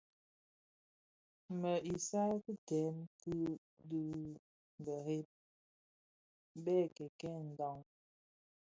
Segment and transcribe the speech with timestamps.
[1.59, 3.39] Më isal ki dèm dhi
[3.87, 5.19] kibëri
[6.63, 7.79] bè kèkèè ndhaň.